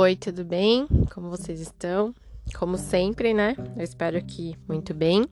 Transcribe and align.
Oi, 0.00 0.14
tudo 0.14 0.44
bem? 0.44 0.86
Como 1.12 1.28
vocês 1.28 1.58
estão? 1.58 2.14
Como 2.56 2.78
sempre, 2.78 3.34
né? 3.34 3.56
Eu 3.76 3.82
espero 3.82 4.24
que 4.24 4.56
muito 4.68 4.94
bem. 4.94 5.26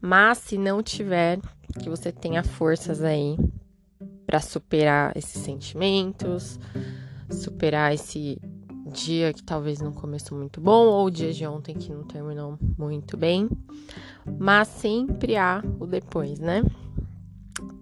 Mas 0.00 0.38
se 0.38 0.58
não 0.58 0.82
tiver, 0.82 1.38
que 1.80 1.88
você 1.88 2.10
tenha 2.10 2.42
forças 2.42 3.00
aí 3.00 3.36
para 4.26 4.40
superar 4.40 5.16
esses 5.16 5.40
sentimentos, 5.40 6.58
superar 7.30 7.94
esse 7.94 8.40
dia 8.92 9.32
que 9.32 9.44
talvez 9.44 9.80
não 9.80 9.92
começou 9.92 10.36
muito 10.36 10.60
bom 10.60 10.86
ou 10.86 11.06
o 11.06 11.10
dia 11.10 11.32
de 11.32 11.46
ontem 11.46 11.76
que 11.76 11.92
não 11.92 12.02
terminou 12.02 12.58
muito 12.76 13.16
bem. 13.16 13.48
Mas 14.36 14.66
sempre 14.66 15.36
há 15.36 15.62
o 15.78 15.86
depois, 15.86 16.40
né? 16.40 16.64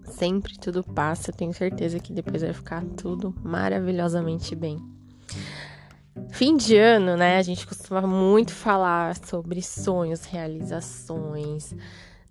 Sempre 0.05 0.59
tudo 0.59 0.85
passa, 0.85 1.31
eu 1.31 1.35
tenho 1.35 1.55
certeza 1.55 1.99
que 1.99 2.13
depois 2.13 2.43
vai 2.43 2.53
ficar 2.53 2.85
tudo 2.85 3.35
maravilhosamente 3.43 4.55
bem. 4.55 4.98
Fim 6.31 6.57
de 6.57 6.77
ano, 6.77 7.17
né? 7.17 7.37
A 7.37 7.43
gente 7.43 7.67
costuma 7.67 8.03
muito 8.03 8.53
falar 8.53 9.17
sobre 9.17 9.63
sonhos, 9.63 10.25
realizações, 10.25 11.75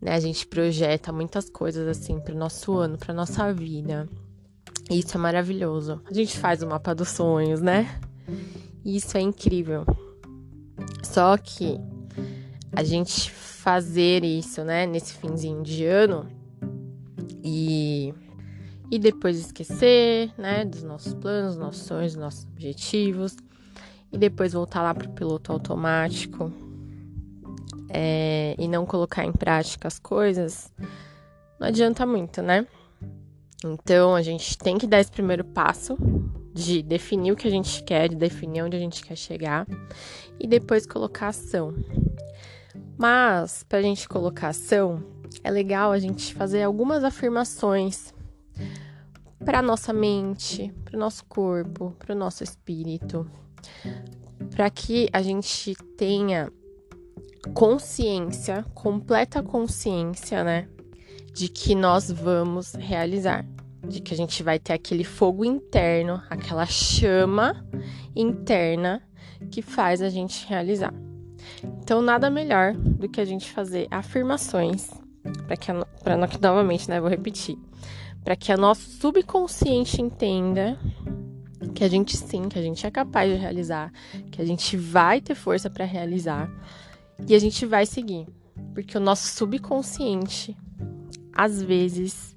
né? 0.01 0.13
A 0.13 0.19
gente 0.19 0.45
projeta 0.47 1.11
muitas 1.11 1.49
coisas 1.49 1.87
assim 1.87 2.19
para 2.19 2.33
o 2.33 2.37
nosso 2.37 2.77
ano, 2.77 2.97
para 2.97 3.13
nossa 3.13 3.51
vida. 3.53 4.07
E 4.89 4.99
isso 4.99 5.17
é 5.17 5.19
maravilhoso. 5.19 6.01
A 6.09 6.13
gente 6.13 6.37
faz 6.37 6.61
o 6.61 6.67
mapa 6.67 6.93
dos 6.95 7.09
sonhos, 7.09 7.61
né? 7.61 7.99
Isso 8.85 9.17
é 9.17 9.21
incrível. 9.21 9.85
Só 11.03 11.37
que 11.37 11.79
a 12.71 12.83
gente 12.83 13.31
fazer 13.31 14.23
isso, 14.23 14.63
né, 14.63 14.85
nesse 14.85 15.13
finzinho 15.13 15.61
de 15.63 15.85
ano 15.85 16.27
e 17.43 18.13
e 18.89 18.97
depois 18.97 19.37
esquecer, 19.37 20.31
né, 20.37 20.63
dos 20.63 20.81
nossos 20.81 21.13
planos, 21.13 21.55
dos 21.55 21.61
nossos 21.61 21.81
sonhos, 21.83 22.13
dos 22.13 22.21
nossos 22.21 22.45
objetivos 22.45 23.35
e 24.11 24.17
depois 24.17 24.53
voltar 24.53 24.81
lá 24.81 24.93
pro 24.93 25.09
piloto 25.09 25.51
automático 25.51 26.51
é, 27.89 28.55
e 28.57 28.67
não 28.67 28.85
colocar 28.85 29.25
em 29.25 29.31
prática 29.31 29.87
as 29.87 29.99
coisas, 29.99 30.71
não 31.59 31.67
adianta 31.67 32.05
muito, 32.05 32.41
né? 32.41 32.67
Então 33.63 34.15
a 34.15 34.21
gente 34.21 34.57
tem 34.57 34.77
que 34.77 34.85
dar 34.85 34.99
esse 34.99 35.11
primeiro 35.11 35.43
passo 35.43 35.97
de 36.53 36.81
definir 36.81 37.31
o 37.31 37.35
que 37.35 37.47
a 37.47 37.51
gente 37.51 37.83
quer, 37.83 38.09
de 38.09 38.15
definir 38.15 38.63
onde 38.63 38.75
a 38.75 38.79
gente 38.79 39.03
quer 39.03 39.15
chegar 39.15 39.67
e 40.39 40.47
depois 40.47 40.85
colocar 40.85 41.29
ação. 41.29 41.73
Mas 42.97 43.63
para 43.63 43.79
a 43.79 43.81
gente 43.81 44.07
colocar 44.07 44.49
ação, 44.49 45.03
é 45.43 45.51
legal 45.51 45.91
a 45.91 45.99
gente 45.99 46.33
fazer 46.33 46.63
algumas 46.63 47.03
afirmações 47.03 48.13
para 49.43 49.61
nossa 49.61 49.93
mente, 49.93 50.73
para 50.83 50.97
o 50.97 50.99
nosso 50.99 51.23
corpo, 51.25 51.95
para 51.99 52.13
o 52.13 52.17
nosso 52.17 52.43
espírito, 52.43 53.29
para 54.51 54.69
que 54.69 55.07
a 55.13 55.21
gente 55.21 55.75
tenha 55.97 56.51
consciência, 57.53 58.65
completa 58.73 59.41
consciência, 59.41 60.43
né, 60.43 60.67
de 61.33 61.47
que 61.47 61.75
nós 61.75 62.11
vamos 62.11 62.73
realizar, 62.73 63.45
de 63.87 64.01
que 64.01 64.13
a 64.13 64.17
gente 64.17 64.41
vai 64.43 64.59
ter 64.59 64.73
aquele 64.73 65.03
fogo 65.03 65.45
interno, 65.45 66.21
aquela 66.29 66.65
chama 66.65 67.65
interna 68.15 69.01
que 69.51 69.61
faz 69.61 70.01
a 70.01 70.09
gente 70.09 70.47
realizar. 70.47 70.93
Então, 71.81 72.01
nada 72.01 72.29
melhor 72.29 72.73
do 72.73 73.07
que 73.07 73.21
a 73.21 73.25
gente 73.25 73.51
fazer 73.51 73.87
afirmações 73.91 74.89
para 75.45 75.55
que, 75.55 75.71
para 76.03 76.17
novamente, 76.41 76.89
né, 76.89 76.99
vou 76.99 77.09
repetir, 77.09 77.57
para 78.23 78.35
que 78.35 78.51
o 78.51 78.57
nosso 78.57 78.89
subconsciente 78.89 80.01
entenda 80.01 80.77
que 81.73 81.83
a 81.83 81.87
gente 81.87 82.15
sim, 82.15 82.47
que 82.49 82.57
a 82.57 82.61
gente 82.61 82.85
é 82.85 82.91
capaz 82.91 83.31
de 83.31 83.37
realizar, 83.37 83.91
que 84.31 84.41
a 84.41 84.45
gente 84.45 84.77
vai 84.77 85.21
ter 85.21 85.35
força 85.35 85.69
para 85.69 85.85
realizar 85.85 86.49
e 87.27 87.33
a 87.33 87.39
gente 87.39 87.65
vai 87.65 87.85
seguir, 87.85 88.27
porque 88.73 88.97
o 88.97 89.01
nosso 89.01 89.27
subconsciente 89.27 90.55
às 91.33 91.61
vezes 91.61 92.35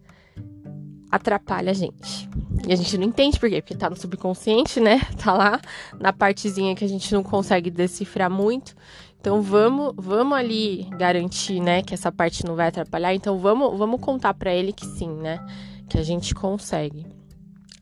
atrapalha 1.10 1.70
a 1.70 1.74
gente. 1.74 2.28
E 2.66 2.72
a 2.72 2.76
gente 2.76 2.96
não 2.96 3.06
entende 3.06 3.38
por 3.38 3.48
quê, 3.48 3.60
porque 3.60 3.74
tá 3.74 3.90
no 3.90 3.96
subconsciente, 3.96 4.80
né? 4.80 5.00
Tá 5.22 5.32
lá 5.32 5.60
na 5.98 6.12
partezinha 6.12 6.74
que 6.74 6.84
a 6.84 6.88
gente 6.88 7.12
não 7.12 7.22
consegue 7.22 7.70
decifrar 7.70 8.30
muito. 8.30 8.74
Então 9.20 9.42
vamos, 9.42 9.92
vamos 9.96 10.36
ali 10.36 10.88
garantir, 10.96 11.60
né, 11.60 11.82
que 11.82 11.92
essa 11.92 12.10
parte 12.10 12.44
não 12.46 12.54
vai 12.56 12.68
atrapalhar. 12.68 13.14
Então 13.14 13.38
vamos, 13.38 13.76
vamos 13.78 14.00
contar 14.00 14.32
para 14.32 14.54
ele 14.54 14.72
que 14.72 14.86
sim, 14.86 15.10
né, 15.10 15.44
que 15.88 15.98
a 15.98 16.02
gente 16.02 16.34
consegue. 16.34 17.06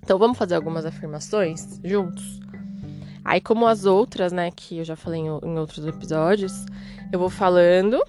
Então 0.09 0.19
vamos 0.19 0.39
fazer 0.39 0.55
algumas 0.55 0.87
afirmações 0.87 1.79
juntos. 1.85 2.41
Aí 3.23 3.43
como 3.43 3.67
as 3.67 3.85
outras, 3.85 4.33
né, 4.33 4.51
que 4.51 4.79
eu 4.79 4.85
já 4.85 4.97
falei 4.97 5.21
em, 5.21 5.29
outros 5.29 5.87
episódios, 5.87 6.65
eu 7.13 7.19
vou 7.19 7.29
falando. 7.29 8.03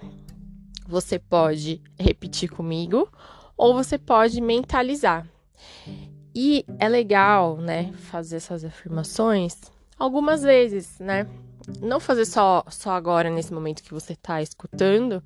Você 0.88 1.20
pode 1.20 1.82
repetir 2.00 2.50
comigo 2.50 3.12
ou 3.58 3.74
você 3.74 3.98
pode 3.98 4.40
mentalizar. 4.40 5.28
E 6.34 6.64
é 6.80 6.88
legal, 6.88 7.58
né, 7.58 7.92
fazer 7.92 8.38
essas 8.38 8.64
afirmações 8.64 9.58
algumas 9.98 10.42
vezes, 10.42 11.00
né? 11.00 11.28
Não 11.81 12.00
fazer 12.00 12.24
só, 12.24 12.64
só 12.70 12.92
agora, 12.92 13.30
nesse 13.30 13.54
momento 13.54 13.84
que 13.84 13.94
você 13.94 14.14
está 14.14 14.42
escutando, 14.42 15.22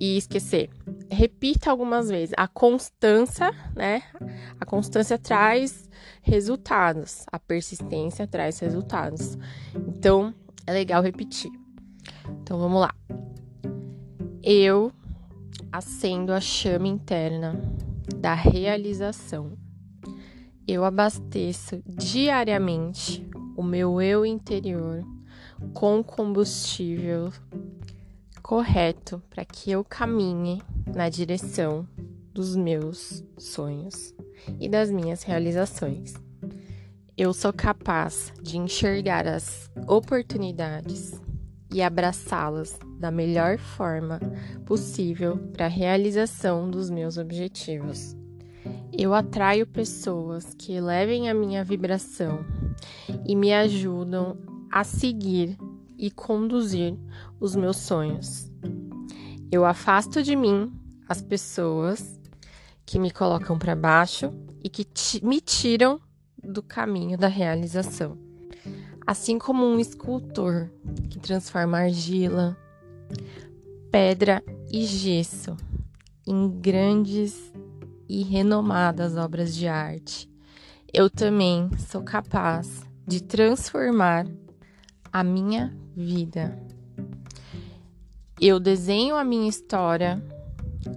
e 0.00 0.16
esquecer. 0.16 0.68
Repita 1.10 1.70
algumas 1.70 2.08
vezes. 2.08 2.34
A 2.36 2.46
constância, 2.46 3.52
né? 3.74 4.02
A 4.60 4.64
constância 4.66 5.18
traz 5.18 5.88
resultados. 6.22 7.24
A 7.32 7.38
persistência 7.38 8.26
traz 8.26 8.58
resultados. 8.58 9.38
Então, 9.74 10.34
é 10.66 10.72
legal 10.72 11.02
repetir. 11.02 11.50
Então, 12.42 12.58
vamos 12.58 12.80
lá. 12.80 12.94
Eu 14.42 14.92
acendo 15.72 16.32
a 16.32 16.40
chama 16.40 16.88
interna 16.88 17.60
da 18.16 18.34
realização. 18.34 19.52
Eu 20.66 20.84
abasteço 20.84 21.82
diariamente 21.86 23.26
o 23.56 23.62
meu 23.62 24.00
eu 24.00 24.24
interior 24.24 25.02
com 25.72 26.02
combustível 26.02 27.32
correto 28.48 29.22
para 29.28 29.44
que 29.44 29.70
eu 29.70 29.84
caminhe 29.84 30.62
na 30.86 31.10
direção 31.10 31.86
dos 32.32 32.56
meus 32.56 33.22
sonhos 33.36 34.14
e 34.58 34.70
das 34.70 34.90
minhas 34.90 35.22
realizações. 35.22 36.14
Eu 37.14 37.34
sou 37.34 37.52
capaz 37.52 38.32
de 38.40 38.56
enxergar 38.56 39.26
as 39.26 39.70
oportunidades 39.86 41.20
e 41.70 41.82
abraçá-las 41.82 42.78
da 42.98 43.10
melhor 43.10 43.58
forma 43.58 44.18
possível 44.64 45.36
para 45.52 45.66
a 45.66 45.68
realização 45.68 46.70
dos 46.70 46.88
meus 46.88 47.18
objetivos. 47.18 48.16
Eu 48.96 49.12
atraio 49.12 49.66
pessoas 49.66 50.54
que 50.54 50.72
elevem 50.72 51.28
a 51.28 51.34
minha 51.34 51.62
vibração 51.62 52.46
e 53.26 53.36
me 53.36 53.52
ajudam 53.52 54.38
a 54.72 54.84
seguir 54.84 55.58
e 55.98 56.10
conduzir 56.10 56.96
os 57.40 57.56
meus 57.56 57.76
sonhos. 57.76 58.50
Eu 59.50 59.64
afasto 59.64 60.22
de 60.22 60.36
mim 60.36 60.72
as 61.08 61.20
pessoas 61.20 62.20
que 62.86 62.98
me 62.98 63.10
colocam 63.10 63.58
para 63.58 63.74
baixo 63.74 64.30
e 64.62 64.68
que 64.68 64.86
me 65.24 65.40
tiram 65.40 66.00
do 66.42 66.62
caminho 66.62 67.18
da 67.18 67.28
realização. 67.28 68.16
Assim 69.06 69.38
como 69.38 69.64
um 69.64 69.78
escultor 69.78 70.70
que 71.10 71.18
transforma 71.18 71.78
argila, 71.78 72.56
pedra 73.90 74.42
e 74.70 74.84
gesso 74.84 75.56
em 76.26 76.48
grandes 76.60 77.52
e 78.08 78.22
renomadas 78.22 79.16
obras 79.16 79.54
de 79.54 79.66
arte, 79.66 80.30
eu 80.92 81.08
também 81.08 81.70
sou 81.78 82.02
capaz 82.02 82.82
de 83.06 83.22
transformar 83.22 84.26
a 85.12 85.22
minha 85.24 85.76
vida. 85.96 86.58
Eu 88.40 88.60
desenho 88.60 89.16
a 89.16 89.24
minha 89.24 89.48
história 89.48 90.22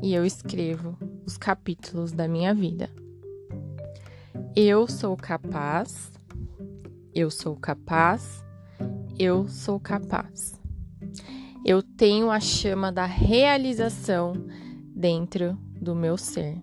e 0.02 0.14
eu 0.14 0.26
escrevo 0.26 0.98
os 1.26 1.38
capítulos 1.38 2.12
da 2.12 2.28
minha 2.28 2.54
vida. 2.54 2.90
Eu 4.56 4.88
sou 4.88 5.16
capaz, 5.16 6.12
eu 7.16 7.32
sou 7.32 7.56
capaz, 7.56 8.44
eu 9.18 9.48
sou 9.48 9.80
capaz. 9.80 10.60
Eu 11.66 11.82
tenho 11.82 12.30
a 12.30 12.40
chama 12.40 12.92
da 12.92 13.06
realização 13.06 14.34
dentro 14.96 15.58
do 15.80 15.96
meu 15.96 16.18
ser. 16.18 16.62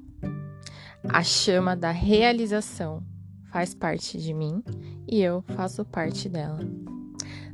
A 1.04 1.22
chama 1.22 1.74
da 1.74 1.90
realização 1.90 3.02
faz 3.50 3.74
parte 3.74 4.18
de 4.18 4.34
mim 4.34 4.62
e 5.06 5.20
eu 5.22 5.42
faço 5.42 5.84
parte 5.84 6.28
dela. 6.28 6.58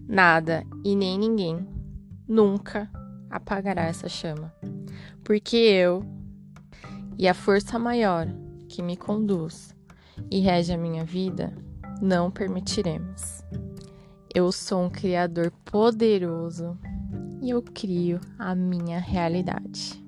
Nada 0.06 0.64
e 0.84 0.94
nem 0.94 1.18
ninguém 1.18 1.66
nunca 2.28 2.90
apagará 3.30 3.82
essa 3.82 4.08
chama, 4.08 4.52
porque 5.22 5.56
eu 5.56 6.04
e 7.18 7.26
a 7.26 7.34
força 7.34 7.78
maior 7.78 8.26
que 8.68 8.82
me 8.82 8.96
conduz 8.96 9.74
e 10.30 10.40
rege 10.40 10.72
a 10.72 10.78
minha 10.78 11.04
vida 11.04 11.52
não 12.00 12.30
permitiremos. 12.30 13.42
Eu 14.34 14.50
sou 14.50 14.84
um 14.84 14.90
criador 14.90 15.52
poderoso 15.64 16.76
e 17.40 17.50
eu 17.50 17.62
crio 17.62 18.20
a 18.38 18.54
minha 18.54 18.98
realidade. 18.98 20.02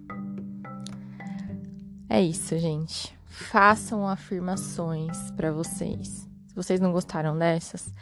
É 2.09 2.21
isso, 2.21 2.59
gente. 2.59 3.17
Façam 3.27 4.09
afirmações 4.09 5.31
para 5.33 5.53
vocês. 5.53 6.29
Se 6.47 6.55
vocês 6.55 6.81
não 6.81 6.93
gostaram 6.93 7.37
dessas, 7.37 7.93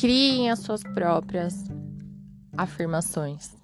criem 0.00 0.48
as 0.48 0.60
suas 0.60 0.82
próprias 0.82 1.64
afirmações. 2.56 3.56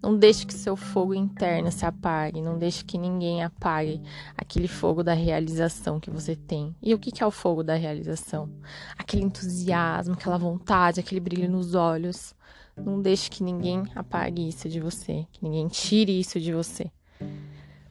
Não 0.00 0.16
deixe 0.16 0.46
que 0.46 0.54
seu 0.54 0.76
fogo 0.76 1.12
interno 1.12 1.70
se 1.72 1.84
apague, 1.84 2.40
não 2.40 2.56
deixe 2.56 2.84
que 2.84 2.96
ninguém 2.96 3.42
apague 3.42 4.00
aquele 4.36 4.68
fogo 4.68 5.02
da 5.02 5.12
realização 5.12 6.00
que 6.00 6.08
você 6.08 6.36
tem. 6.36 6.74
E 6.80 6.94
o 6.94 6.98
que 6.98 7.22
é 7.22 7.26
o 7.26 7.30
fogo 7.30 7.62
da 7.62 7.74
realização? 7.74 8.48
Aquele 8.96 9.24
entusiasmo, 9.24 10.14
aquela 10.14 10.38
vontade, 10.38 11.00
aquele 11.00 11.20
brilho 11.20 11.50
nos 11.50 11.74
olhos. 11.74 12.34
Não 12.76 13.02
deixe 13.02 13.28
que 13.28 13.42
ninguém 13.42 13.82
apague 13.94 14.48
isso 14.48 14.68
de 14.68 14.80
você, 14.80 15.26
que 15.32 15.42
ninguém 15.42 15.66
tire 15.68 16.18
isso 16.18 16.40
de 16.40 16.52
você. 16.52 16.90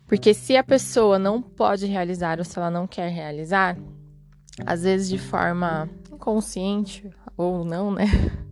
Porque 0.08 0.34
se 0.34 0.56
a 0.58 0.64
pessoa 0.64 1.20
não 1.20 1.42
pode 1.42 1.86
realizar 1.86 2.40
ou 2.40 2.46
se 2.46 2.58
ela 2.58 2.72
não 2.72 2.88
quer 2.88 3.12
realizar, 3.12 3.78
às 4.66 4.84
vezes 4.84 5.10
de 5.10 5.18
forma 5.18 5.90
inconsciente 6.12 7.10
ou 7.38 7.64
não, 7.64 7.92
né? 7.92 8.06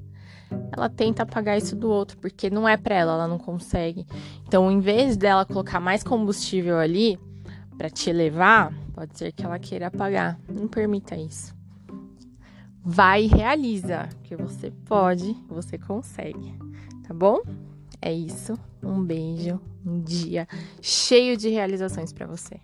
ela 0.71 0.89
tenta 0.89 1.23
apagar 1.23 1.57
isso 1.57 1.75
do 1.75 1.89
outro, 1.89 2.17
porque 2.17 2.49
não 2.49 2.67
é 2.67 2.77
para 2.77 2.95
ela, 2.95 3.13
ela 3.13 3.27
não 3.27 3.37
consegue. 3.37 4.05
Então, 4.47 4.71
em 4.71 4.79
vez 4.79 5.17
dela 5.17 5.45
colocar 5.45 5.79
mais 5.79 6.03
combustível 6.03 6.77
ali 6.77 7.19
para 7.77 7.89
te 7.89 8.09
elevar, 8.09 8.73
pode 8.93 9.17
ser 9.17 9.31
que 9.31 9.45
ela 9.45 9.59
queira 9.59 9.87
apagar. 9.87 10.39
Não 10.49 10.67
permita 10.67 11.15
isso. 11.15 11.55
Vai 12.83 13.25
e 13.25 13.27
realiza, 13.27 14.07
que 14.23 14.35
você 14.35 14.71
pode, 14.85 15.35
você 15.49 15.77
consegue. 15.77 16.57
Tá 17.05 17.13
bom? 17.13 17.41
É 18.01 18.13
isso. 18.13 18.57
Um 18.81 19.03
beijo, 19.03 19.59
um 19.85 19.99
dia 20.01 20.47
cheio 20.81 21.35
de 21.35 21.49
realizações 21.49 22.13
para 22.13 22.25
você. 22.25 22.59